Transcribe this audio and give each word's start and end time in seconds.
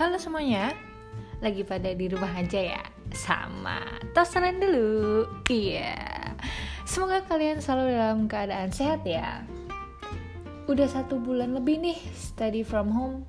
Halo 0.00 0.16
semuanya, 0.16 0.72
lagi 1.44 1.60
pada 1.60 1.92
di 1.92 2.08
rumah 2.08 2.32
aja 2.32 2.56
ya? 2.56 2.80
Sama, 3.12 3.84
tosaran 4.16 4.56
dulu. 4.56 5.28
Iya. 5.52 5.92
Semoga 6.88 7.20
kalian 7.28 7.60
selalu 7.60 8.00
dalam 8.00 8.24
keadaan 8.24 8.72
sehat 8.72 9.04
ya. 9.04 9.44
Udah 10.72 10.88
satu 10.88 11.20
bulan 11.20 11.52
lebih 11.52 11.84
nih 11.84 12.00
study 12.16 12.64
from 12.64 12.88
home. 12.88 13.28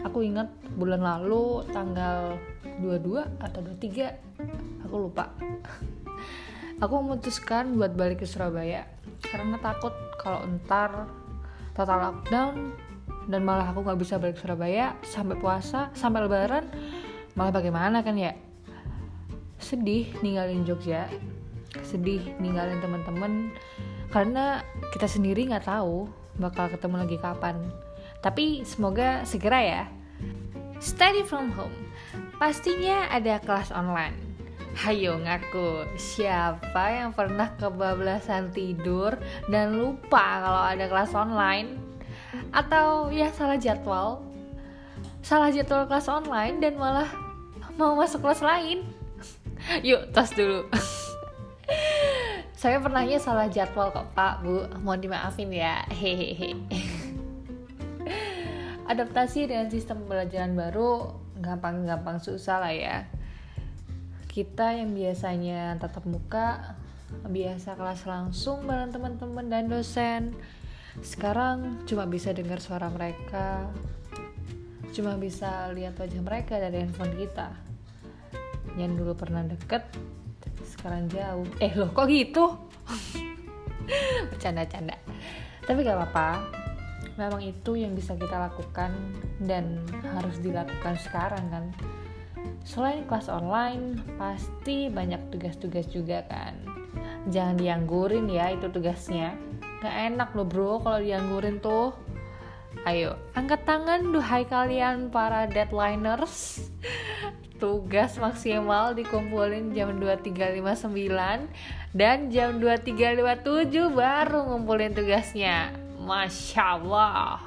Aku 0.00 0.24
ingat 0.24 0.48
bulan 0.80 1.04
lalu 1.04 1.68
tanggal 1.76 2.40
22 2.80 3.44
atau 3.44 3.60
23 3.60 4.88
Aku 4.88 5.12
lupa. 5.12 5.36
Aku 6.80 7.04
memutuskan 7.04 7.76
buat 7.76 7.92
balik 7.92 8.24
ke 8.24 8.26
Surabaya 8.30 8.88
Karena 9.20 9.60
takut 9.60 9.92
kalau 10.16 10.40
ntar 10.56 11.04
total 11.76 12.00
lockdown 12.00 12.87
dan 13.28 13.44
malah 13.44 13.70
aku 13.70 13.84
nggak 13.84 14.00
bisa 14.00 14.16
balik 14.16 14.40
Surabaya 14.40 14.96
sampai 15.04 15.36
puasa 15.36 15.92
sampai 15.92 16.24
lebaran. 16.24 16.64
Malah 17.36 17.52
bagaimana 17.52 18.00
kan 18.00 18.16
ya? 18.16 18.32
Sedih 19.60 20.08
ninggalin 20.24 20.64
Jogja. 20.64 21.06
Sedih 21.84 22.24
ninggalin 22.40 22.80
teman-teman. 22.80 23.52
Karena 24.08 24.64
kita 24.96 25.04
sendiri 25.04 25.44
nggak 25.52 25.68
tahu 25.68 26.08
bakal 26.40 26.72
ketemu 26.72 26.96
lagi 27.04 27.16
kapan. 27.20 27.60
Tapi 28.24 28.64
semoga 28.64 29.22
segera 29.28 29.60
ya. 29.60 29.84
Study 30.80 31.22
from 31.28 31.52
home. 31.52 31.74
Pastinya 32.40 33.12
ada 33.12 33.38
kelas 33.44 33.70
online. 33.70 34.16
Hayo 34.78 35.18
ngaku, 35.18 35.90
siapa 35.98 36.94
yang 36.94 37.10
pernah 37.10 37.50
kebablasan 37.58 38.54
tidur 38.54 39.18
dan 39.50 39.74
lupa 39.74 40.38
kalau 40.38 40.62
ada 40.70 40.86
kelas 40.86 41.12
online? 41.18 41.87
Atau 42.50 43.12
ya 43.12 43.30
salah 43.34 43.58
jadwal? 43.60 44.24
Salah 45.22 45.52
jadwal 45.52 45.86
kelas 45.86 46.08
online 46.08 46.58
dan 46.62 46.80
malah 46.80 47.08
mau 47.76 47.94
masuk 47.94 48.24
kelas 48.24 48.42
lain? 48.42 48.82
Yuk, 49.88 50.10
tos 50.12 50.32
dulu. 50.32 50.66
Saya 52.58 52.82
pernahnya 52.82 53.22
salah 53.22 53.46
jadwal 53.46 53.94
kok 53.94 54.10
Pak, 54.18 54.42
Bu. 54.42 54.66
Mohon 54.82 55.06
dimaafin 55.06 55.46
ya. 55.54 55.86
Hehehe. 55.94 56.58
Adaptasi 58.90 59.46
dengan 59.46 59.70
sistem 59.70 60.02
pembelajaran 60.02 60.56
baru 60.56 61.12
gampang-gampang 61.38 62.18
susah 62.18 62.58
lah 62.58 62.74
ya 62.74 63.06
kita 64.38 64.70
yang 64.70 64.94
biasanya 64.94 65.74
tatap 65.82 66.06
muka 66.06 66.78
biasa 67.26 67.74
kelas 67.74 68.06
langsung 68.06 68.70
bareng 68.70 68.94
teman-teman 68.94 69.50
dan 69.50 69.66
dosen 69.66 70.30
sekarang 71.02 71.86
cuma 71.86 72.04
bisa 72.10 72.34
dengar 72.34 72.58
suara 72.58 72.90
mereka. 72.90 73.70
Cuma 74.90 75.14
bisa 75.14 75.70
lihat 75.76 75.94
wajah 76.00 76.22
mereka 76.24 76.58
dari 76.58 76.82
handphone 76.82 77.14
kita. 77.14 77.54
Yang 78.74 79.04
dulu 79.04 79.12
pernah 79.14 79.46
deket 79.46 79.86
sekarang 80.64 81.06
jauh. 81.10 81.46
Eh 81.62 81.72
loh 81.74 81.90
kok 81.94 82.06
gitu? 82.10 82.56
Bercanda-canda. 84.30 84.96
Tapi 85.64 85.78
gak 85.84 85.98
apa-apa. 85.98 86.28
Memang 87.18 87.42
itu 87.42 87.74
yang 87.74 87.98
bisa 87.98 88.14
kita 88.14 88.38
lakukan 88.38 88.94
dan 89.42 89.82
harus 90.14 90.38
dilakukan 90.38 90.94
sekarang 91.02 91.44
kan? 91.50 91.64
Selain 92.62 93.02
kelas 93.10 93.26
online 93.26 93.98
pasti 94.18 94.86
banyak 94.86 95.34
tugas-tugas 95.34 95.90
juga 95.90 96.22
kan? 96.30 96.54
Jangan 97.26 97.58
dianggurin 97.58 98.30
ya 98.30 98.54
itu 98.54 98.70
tugasnya 98.70 99.34
gak 99.78 99.94
enak 100.14 100.34
loh 100.34 100.46
bro 100.46 100.82
kalau 100.82 100.98
dianggurin 100.98 101.62
tuh. 101.62 101.94
Ayo 102.86 103.18
angkat 103.34 103.66
tangan 103.66 104.14
duhai 104.14 104.44
kalian 104.46 105.10
para 105.10 105.48
deadliners. 105.50 106.68
Tugas 107.62 108.14
maksimal 108.22 108.94
dikumpulin 108.94 109.74
jam 109.74 109.98
23.59 109.98 110.62
dan 111.90 112.30
jam 112.30 112.62
23.57 112.62 113.98
baru 113.98 114.46
ngumpulin 114.46 114.94
tugasnya. 114.94 115.74
Masya 115.98 116.62
Allah. 116.78 117.42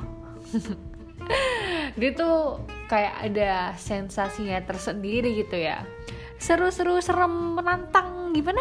Dia 2.00 2.12
tuh 2.12 2.60
kayak 2.92 3.32
ada 3.32 3.72
sensasinya 3.80 4.60
tersendiri 4.68 5.32
gitu 5.48 5.56
ya. 5.56 5.88
Seru-seru 6.36 7.00
serem 7.00 7.56
menantang 7.56 8.36
gimana 8.36 8.60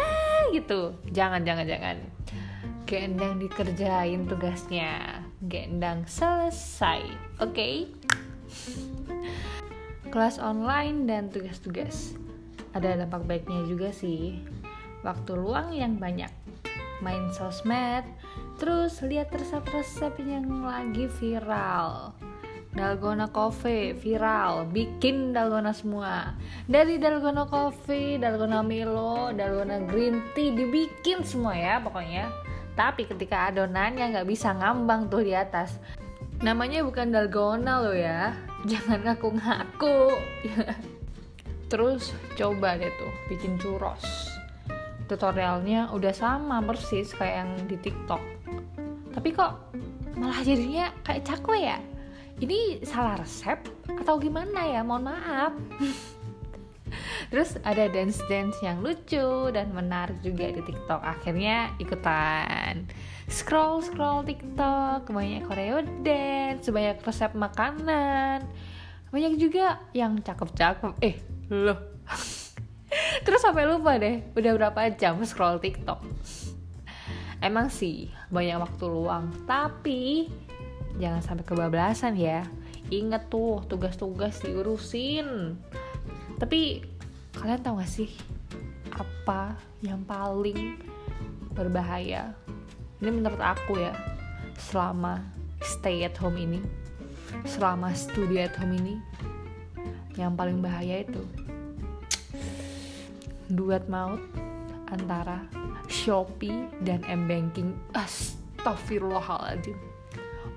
gitu. 0.55 0.95
Jangan 1.11 1.43
jangan 1.43 1.67
jangan 1.67 1.97
gendang 2.91 3.39
dikerjain 3.39 4.27
tugasnya. 4.27 5.23
Gendang 5.47 6.03
selesai. 6.11 6.99
Oke? 7.39 7.55
Okay? 7.55 7.75
kelas 10.11 10.43
online 10.43 11.07
dan 11.07 11.31
tugas-tugas. 11.31 12.19
Ada 12.75 12.99
dampak 12.99 13.23
baiknya 13.23 13.63
juga 13.63 13.95
sih. 13.95 14.43
Waktu 15.07 15.39
luang 15.39 15.71
yang 15.71 15.95
banyak. 15.95 16.27
Main 16.99 17.31
sosmed. 17.31 18.03
Terus 18.59 18.99
lihat 19.07 19.31
resep-resep 19.31 20.19
yang 20.27 20.67
lagi 20.67 21.07
viral. 21.15 22.11
Dalgona 22.71 23.27
Coffee 23.31 23.95
viral, 23.95 24.67
bikin 24.67 25.35
dalgona 25.35 25.75
semua. 25.75 26.35
Dari 26.71 26.95
dalgona 26.99 27.43
coffee, 27.43 28.15
dalgona 28.15 28.63
Milo, 28.63 29.35
dalgona 29.35 29.83
green 29.91 30.23
tea 30.31 30.55
dibikin 30.55 31.19
semua 31.19 31.51
ya 31.51 31.83
pokoknya. 31.83 32.50
Tapi 32.73 33.07
ketika 33.07 33.51
adonannya 33.51 34.15
nggak 34.15 34.29
bisa 34.29 34.55
ngambang 34.55 35.11
tuh 35.11 35.21
di 35.21 35.35
atas, 35.35 35.77
namanya 36.41 36.81
bukan 36.81 37.11
dalgona 37.11 37.83
loh 37.83 37.95
ya. 37.95 38.35
Jangan 38.69 39.05
ngaku-ngaku. 39.05 40.15
Terus 41.71 42.11
coba 42.35 42.75
deh 42.75 42.91
tuh 42.99 43.11
bikin 43.31 43.55
churros. 43.59 44.03
Tutorialnya 45.07 45.91
udah 45.91 46.13
sama 46.15 46.63
persis 46.63 47.11
kayak 47.15 47.35
yang 47.43 47.51
di 47.67 47.75
TikTok. 47.79 48.23
Tapi 49.11 49.29
kok 49.35 49.53
malah 50.15 50.39
jadinya 50.43 50.91
kayak 51.03 51.23
cakwe 51.27 51.67
ya? 51.67 51.79
ini 52.41 52.81
salah 52.81 53.21
resep 53.21 53.61
atau 54.01 54.17
gimana 54.17 54.65
ya 54.65 54.81
mohon 54.81 55.13
maaf 55.13 55.53
terus 57.29 57.57
ada 57.63 57.87
dance 57.87 58.21
dance 58.29 58.57
yang 58.63 58.79
lucu 58.79 59.51
dan 59.51 59.71
menarik 59.71 60.19
juga 60.23 60.51
di 60.51 60.61
TikTok. 60.61 61.01
Akhirnya 61.01 61.73
ikutan. 61.77 62.87
Scroll 63.31 63.83
scroll 63.85 64.27
TikTok. 64.27 65.07
Banyak 65.07 65.47
koreo 65.47 65.79
dance 66.03 66.67
banyak 66.67 66.99
resep 67.01 67.31
makanan. 67.33 68.43
Banyak 69.11 69.33
juga 69.35 69.79
yang 69.91 70.19
cakep-cakep. 70.19 70.93
Eh 71.03 71.15
loh. 71.51 71.79
Terus 73.25 73.41
sampai 73.43 73.67
lupa 73.67 73.95
deh 73.95 74.23
udah 74.35 74.51
berapa 74.55 74.91
jam 74.95 75.19
scroll 75.23 75.63
TikTok? 75.63 76.03
Emang 77.41 77.73
sih 77.73 78.11
banyak 78.29 78.61
waktu 78.61 78.85
luang. 78.85 79.33
Tapi 79.49 80.29
jangan 81.01 81.23
sampai 81.23 81.43
kebablasan 81.47 82.13
ya. 82.19 82.45
Inget 82.91 83.31
tuh 83.31 83.63
tugas-tugas 83.65 84.43
diurusin. 84.43 85.57
Tapi 86.37 86.83
kalian 87.41 87.65
tahu 87.65 87.81
gak 87.81 87.89
sih 87.89 88.13
apa 88.93 89.57
yang 89.81 90.05
paling 90.05 90.77
berbahaya? 91.57 92.37
Ini 93.01 93.09
menurut 93.09 93.41
aku 93.41 93.81
ya 93.81 93.97
selama 94.61 95.25
stay 95.65 96.05
at 96.05 96.13
home 96.21 96.37
ini 96.37 96.61
selama 97.49 97.97
studi 97.97 98.37
at 98.37 98.53
home 98.61 98.77
ini 98.77 99.01
yang 100.21 100.37
paling 100.37 100.61
bahaya 100.61 101.01
itu 101.01 101.25
duet 103.49 103.89
maut 103.89 104.21
antara 104.93 105.41
Shopee 105.89 106.69
dan 106.85 107.01
M-Banking. 107.09 107.73
Astagfirullahaladzim 107.97 109.81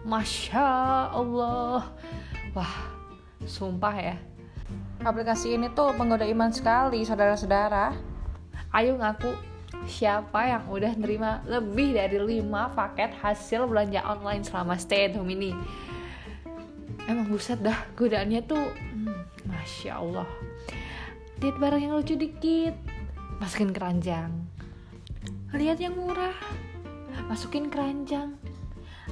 Masya 0.05 0.69
Allah. 1.17 1.89
Wah, 2.53 2.77
sumpah 3.49 3.97
ya 3.97 4.17
Aplikasi 5.05 5.61
ini 5.61 5.69
tuh 5.77 5.93
menggoda 5.93 6.25
iman 6.25 6.49
sekali 6.49 7.05
saudara-saudara. 7.05 7.93
Ayo 8.73 8.97
ngaku 8.97 9.37
siapa 9.85 10.49
yang 10.49 10.65
udah 10.65 10.97
nerima 10.97 11.45
lebih 11.45 11.93
dari 11.93 12.41
5 12.41 12.73
paket 12.73 13.13
hasil 13.21 13.69
belanja 13.69 14.01
online 14.01 14.41
selama 14.41 14.81
stay 14.81 15.13
at 15.13 15.13
home 15.13 15.29
ini? 15.29 15.53
Emang 17.05 17.29
buset 17.29 17.61
dah 17.61 17.85
godaannya 18.01 18.49
tuh 18.49 18.65
hmm, 18.65 19.45
Masya 19.45 19.93
Allah. 20.01 20.25
Lihat 21.45 21.61
barang 21.61 21.81
yang 21.85 22.01
lucu 22.01 22.17
dikit. 22.17 22.73
Masukin 23.45 23.77
keranjang. 23.77 24.33
Lihat 25.53 25.85
yang 25.85 26.01
murah. 26.01 26.33
Masukin 27.29 27.69
keranjang. 27.69 28.41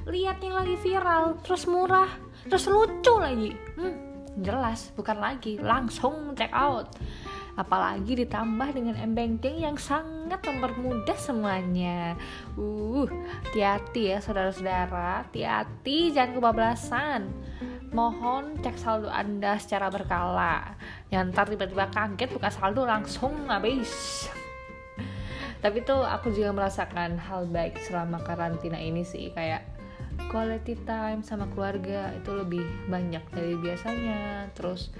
Lihat 0.09 0.41
yang 0.41 0.56
lagi 0.56 0.73
viral 0.81 1.37
terus 1.45 1.69
murah 1.69 2.09
terus 2.49 2.67
lucu 2.67 3.15
lagi 3.23 3.55
jelas 4.40 4.94
bukan 4.96 5.19
lagi. 5.20 5.61
Langsung 5.61 6.32
check 6.32 6.52
out. 6.55 6.88
Apalagi 7.52 8.17
ditambah 8.25 8.73
dengan 8.73 8.96
m-banking 8.96 9.61
yang 9.61 9.76
sangat 9.76 10.40
mempermudah 10.40 11.19
semuanya. 11.20 12.17
Uh 12.56 13.05
hati-hati 13.44 14.17
ya 14.17 14.19
saudara-saudara. 14.25 15.29
Hati-hati 15.29 16.17
jangan 16.17 16.40
kebablasan. 16.40 17.20
Mohon 17.93 18.56
cek 18.64 18.81
saldo 18.81 19.12
anda 19.12 19.61
secara 19.61 19.93
berkala. 19.93 20.81
Yang 21.12 21.23
ntar 21.37 21.46
tiba-tiba 21.52 21.93
kaget 21.93 22.31
buka 22.32 22.49
saldo 22.49 22.88
langsung 22.88 23.52
habis. 23.52 23.93
Tapi 25.62 25.85
tuh 25.87 26.02
aku 26.02 26.35
juga 26.35 26.50
merasakan 26.50 27.20
hal 27.20 27.46
baik 27.46 27.78
selama 27.87 28.19
karantina 28.26 28.81
ini 28.81 29.06
sih 29.06 29.31
kayak 29.31 29.72
quality 30.31 30.79
time 30.85 31.25
sama 31.25 31.49
keluarga 31.51 32.13
itu 32.15 32.31
lebih 32.31 32.63
banyak 32.87 33.23
dari 33.33 33.55
biasanya. 33.57 34.53
Terus 34.55 34.93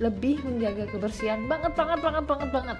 lebih 0.00 0.40
menjaga 0.46 0.88
kebersihan. 0.88 1.44
Banget 1.50 1.76
banget 1.76 1.98
banget 2.00 2.24
banget 2.24 2.50
banget. 2.54 2.78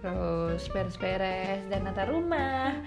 Terus 0.00 0.62
beres-beres 0.72 1.62
dan 1.68 1.84
nata 1.84 2.04
rumah. 2.06 2.78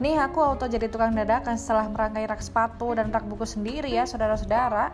Nih 0.00 0.16
aku 0.16 0.40
auto 0.40 0.64
jadi 0.64 0.88
tukang 0.88 1.12
dadakan 1.12 1.60
setelah 1.60 1.88
merangkai 1.92 2.24
rak 2.24 2.40
sepatu 2.40 2.96
dan 2.96 3.12
rak 3.12 3.28
buku 3.28 3.44
sendiri 3.44 3.92
ya 3.92 4.08
saudara-saudara. 4.08 4.92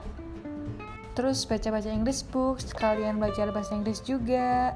Terus 1.12 1.44
baca-baca 1.44 1.92
English 1.92 2.24
book, 2.32 2.58
sekalian 2.58 3.20
belajar 3.20 3.52
bahasa 3.52 3.76
Inggris 3.76 4.00
juga 4.00 4.74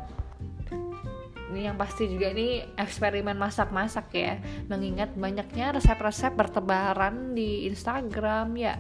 ini 1.53 1.71
yang 1.71 1.79
pasti 1.79 2.11
juga 2.11 2.35
ini 2.35 2.67
eksperimen 2.75 3.39
masak-masak 3.39 4.07
ya. 4.15 4.43
Mengingat 4.67 5.15
banyaknya 5.15 5.79
resep-resep 5.79 6.35
bertebaran 6.35 7.39
di 7.39 7.71
Instagram 7.71 8.59
ya. 8.59 8.75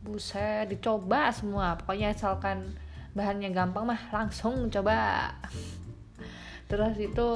Buset 0.00 0.72
dicoba 0.72 1.28
semua. 1.34 1.76
Pokoknya 1.76 2.16
asalkan 2.16 2.72
bahannya 3.12 3.52
gampang 3.52 3.84
mah 3.84 4.02
langsung 4.12 4.72
coba. 4.72 5.32
Terus 6.66 6.96
itu 6.98 7.26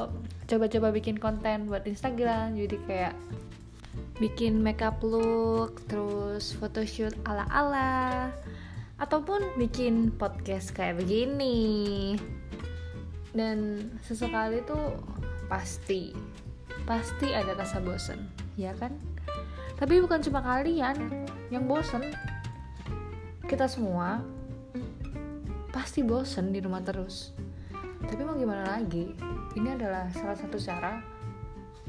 coba-coba 0.50 0.90
bikin 0.90 1.14
konten 1.22 1.70
buat 1.70 1.86
Instagram 1.86 2.58
jadi 2.58 2.76
kayak 2.90 3.14
bikin 4.18 4.58
makeup 4.58 4.98
look 4.98 5.78
terus 5.86 6.58
photoshoot 6.58 7.14
ala-ala 7.22 8.34
ataupun 8.98 9.54
bikin 9.54 10.10
podcast 10.10 10.74
kayak 10.74 10.98
begini 10.98 12.18
dan 13.36 13.88
sesekali 14.04 14.62
tuh 14.66 14.98
pasti 15.46 16.14
pasti 16.86 17.30
ada 17.30 17.54
rasa 17.54 17.78
bosen 17.82 18.30
ya 18.54 18.74
kan? 18.76 18.94
Tapi 19.80 20.02
bukan 20.04 20.20
cuma 20.20 20.44
kalian 20.44 21.26
yang 21.48 21.64
bosen. 21.64 22.12
Kita 23.48 23.66
semua 23.66 24.22
pasti 25.74 26.04
bosen 26.06 26.52
di 26.52 26.60
rumah 26.60 26.84
terus. 26.84 27.32
Tapi 28.04 28.20
mau 28.22 28.36
gimana 28.36 28.78
lagi? 28.78 29.14
Ini 29.56 29.74
adalah 29.74 30.06
salah 30.14 30.38
satu 30.38 30.60
cara 30.60 31.02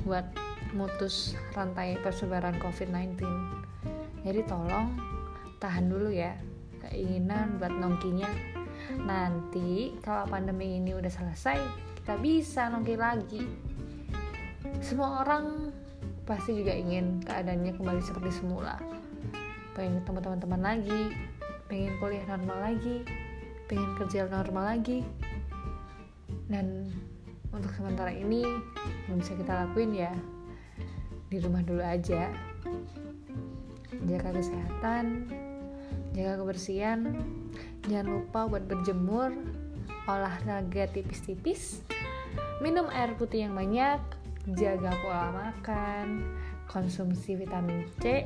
buat 0.01 0.25
mutus 0.73 1.35
rantai 1.51 1.99
persebaran 1.99 2.55
COVID-19 2.57 3.19
jadi 4.23 4.41
tolong 4.47 4.95
tahan 5.59 5.91
dulu 5.91 6.09
ya 6.09 6.37
keinginan 6.87 7.59
buat 7.59 7.73
nongkinya 7.73 8.29
nanti 8.99 9.95
kalau 10.03 10.27
pandemi 10.27 10.81
ini 10.81 10.91
udah 10.91 11.11
selesai 11.11 11.59
kita 12.01 12.17
bisa 12.17 12.67
nongki 12.67 12.95
lagi. 12.97 13.43
Semua 14.81 15.21
orang 15.21 15.69
pasti 16.25 16.57
juga 16.57 16.73
ingin 16.73 17.21
keadaannya 17.21 17.77
kembali 17.77 18.01
seperti 18.01 18.41
semula. 18.41 18.81
Pengen 19.77 20.01
ketemu 20.01 20.19
teman-teman 20.19 20.61
lagi 20.61 21.01
pengen 21.71 21.95
kuliah 22.03 22.27
normal 22.27 22.67
lagi 22.67 23.07
pengen 23.71 23.95
kerja 23.95 24.27
normal 24.27 24.75
lagi. 24.75 24.99
Dan 26.51 26.91
untuk 27.55 27.71
sementara 27.71 28.11
ini 28.11 28.43
yang 29.07 29.23
bisa 29.23 29.31
kita 29.39 29.63
lakuin 29.63 29.95
ya 29.95 30.11
di 31.31 31.39
rumah 31.39 31.63
dulu 31.63 31.79
aja. 31.79 32.27
Jaga 34.03 34.35
kesehatan 34.35 35.31
jaga 36.15 36.39
kebersihan. 36.43 36.99
Jangan 37.87 38.07
lupa 38.07 38.45
buat 38.45 38.63
berjemur 38.67 39.33
olahraga 40.05 40.89
tipis-tipis 40.89 41.85
minum 42.61 42.89
air 42.93 43.13
putih 43.17 43.49
yang 43.49 43.57
banyak 43.57 44.01
jaga 44.57 44.93
pola 45.01 45.29
makan 45.33 46.25
konsumsi 46.65 47.37
vitamin 47.37 47.85
C 48.01 48.25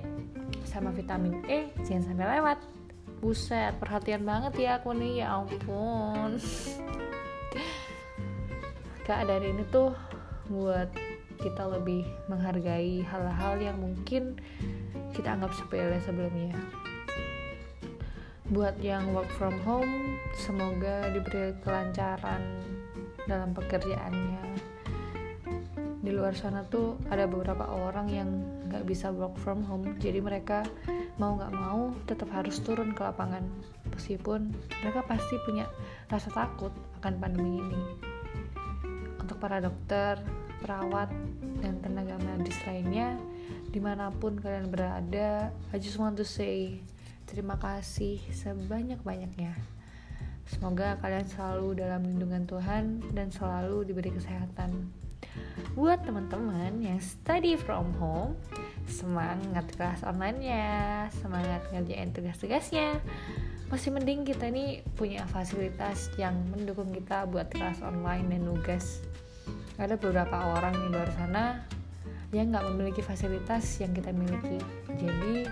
sama 0.68 0.92
vitamin 0.92 1.44
E 1.48 1.72
jangan 1.84 2.14
sampai 2.14 2.28
lewat. 2.40 2.60
Buset 3.24 3.74
perhatian 3.80 4.28
banget 4.28 4.54
ya 4.60 4.72
aku 4.78 4.92
nih 4.92 5.24
ya 5.24 5.40
ampun. 5.40 6.38
Keadaan 9.08 9.46
ini 9.46 9.64
tuh 9.72 9.96
buat 10.52 10.92
kita 11.40 11.64
lebih 11.80 12.06
menghargai 12.28 13.02
hal-hal 13.06 13.56
yang 13.62 13.78
mungkin 13.78 14.36
kita 15.16 15.36
anggap 15.38 15.56
sepele 15.56 15.98
sebelumnya 16.04 16.54
buat 18.54 18.78
yang 18.78 19.10
work 19.18 19.30
from 19.42 19.58
home 19.66 20.22
semoga 20.38 21.10
diberi 21.10 21.58
kelancaran 21.66 22.62
dalam 23.26 23.58
pekerjaannya. 23.58 24.44
Di 26.06 26.14
luar 26.14 26.38
sana 26.38 26.62
tuh 26.70 27.02
ada 27.10 27.26
beberapa 27.26 27.66
orang 27.66 28.06
yang 28.14 28.30
nggak 28.70 28.86
bisa 28.86 29.10
work 29.10 29.34
from 29.42 29.66
home 29.66 29.98
jadi 29.98 30.22
mereka 30.22 30.62
mau 31.18 31.34
nggak 31.34 31.54
mau 31.58 31.90
tetap 32.06 32.30
harus 32.30 32.62
turun 32.62 32.94
ke 32.94 33.02
lapangan. 33.02 33.42
Meskipun 33.90 34.54
mereka 34.86 35.02
pasti 35.10 35.42
punya 35.42 35.66
rasa 36.06 36.30
takut 36.30 36.70
akan 37.02 37.18
pandemi 37.18 37.58
ini. 37.58 37.82
Untuk 39.18 39.42
para 39.42 39.58
dokter, 39.58 40.22
perawat, 40.62 41.10
dan 41.66 41.82
tenaga 41.82 42.22
medis 42.22 42.62
lainnya 42.70 43.18
di 43.74 43.82
mana 43.82 44.14
pun 44.14 44.38
kalian 44.38 44.70
berada 44.70 45.52
I 45.74 45.82
just 45.82 45.98
want 45.98 46.16
to 46.22 46.24
say 46.24 46.80
terima 47.25 47.57
kasih 47.57 48.22
sebanyak-banyaknya. 48.31 49.57
Semoga 50.45 51.01
kalian 51.01 51.25
selalu 51.25 51.81
dalam 51.81 52.06
lindungan 52.06 52.45
Tuhan 52.45 53.01
dan 53.18 53.33
selalu 53.33 53.89
diberi 53.89 54.13
kesehatan. 54.13 54.94
Buat 55.74 56.06
teman-teman 56.06 56.80
yang 56.80 57.01
study 57.01 57.57
from 57.57 57.92
home 57.98 58.38
semangat 58.86 59.66
kelas 59.74 60.06
online-nya 60.06 61.10
semangat 61.18 61.66
ngerjain 61.74 62.13
tugas-tugasnya. 62.13 63.01
Masih 63.74 63.89
mending 63.89 64.22
kita 64.22 64.45
ini 64.54 64.86
punya 64.94 65.25
fasilitas 65.25 66.13
yang 66.22 66.38
mendukung 66.54 66.94
kita 66.94 67.25
buat 67.25 67.50
kelas 67.50 67.81
online 67.81 68.30
dan 68.30 68.45
nugas. 68.45 69.01
Ada 69.81 69.98
beberapa 69.98 70.54
orang 70.54 70.77
di 70.77 70.88
luar 70.94 71.10
sana 71.18 71.66
yang 72.30 72.54
nggak 72.54 72.66
memiliki 72.69 73.01
fasilitas 73.01 73.81
yang 73.81 73.92
kita 73.92 74.13
miliki. 74.13 74.62
Jadi 74.94 75.50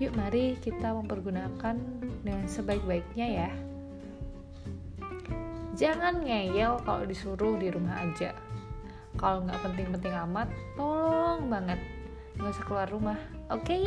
yuk 0.00 0.16
mari 0.16 0.56
kita 0.58 0.96
mempergunakan 0.96 1.76
dengan 2.24 2.46
sebaik-baiknya 2.48 3.26
ya. 3.46 3.50
Jangan 5.76 6.24
ngeyel 6.24 6.80
kalau 6.82 7.04
disuruh 7.06 7.60
di 7.60 7.68
rumah 7.68 8.00
aja. 8.00 8.34
Kalau 9.20 9.44
nggak 9.44 9.60
penting-penting 9.60 10.16
amat 10.26 10.48
tolong 10.74 11.46
banget. 11.52 11.78
Nggak 12.40 12.56
usah 12.56 12.64
keluar 12.64 12.88
rumah 12.88 13.18
oke? 13.52 13.62
Okay? 13.68 13.84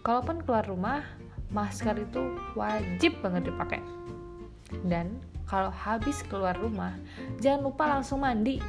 kalaupun 0.00 0.40
keluar 0.44 0.64
rumah 0.64 1.04
masker 1.52 1.96
itu 2.00 2.40
wajib 2.56 3.20
banget 3.20 3.52
dipakai. 3.52 3.80
Dan 4.86 5.18
kalau 5.44 5.68
habis 5.68 6.22
keluar 6.30 6.56
rumah 6.56 6.94
jangan 7.42 7.68
lupa 7.68 7.84
langsung 7.98 8.24
mandi. 8.24 8.62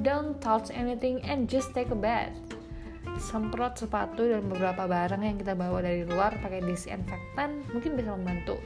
Don't 0.00 0.40
touch 0.40 0.72
anything 0.72 1.20
and 1.28 1.44
just 1.44 1.76
take 1.76 1.92
a 1.92 1.98
bath. 1.98 2.32
Semprot 3.20 3.78
sepatu 3.78 4.26
dan 4.26 4.44
beberapa 4.50 4.84
barang 4.84 5.22
yang 5.22 5.38
kita 5.38 5.54
bawa 5.54 5.80
dari 5.80 6.04
luar 6.04 6.36
pakai 6.42 6.64
disinfektan 6.64 7.62
mungkin 7.70 7.94
bisa 7.94 8.12
membantu. 8.12 8.58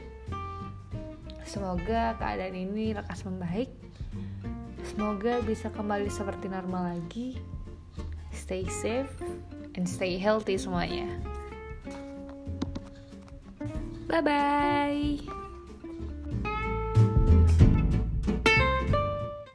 Semoga 1.45 2.13
keadaan 2.21 2.53
ini 2.53 2.93
lekas 2.93 3.25
membaik. 3.25 3.73
Semoga 4.85 5.41
bisa 5.41 5.73
kembali 5.73 6.09
seperti 6.09 6.45
normal 6.45 6.97
lagi. 6.97 7.41
Stay 8.29 8.65
safe 8.69 9.11
and 9.73 9.85
stay 9.89 10.17
healthy 10.21 10.57
semuanya. 10.57 11.09
Bye 14.09 14.21
bye. 14.25 15.38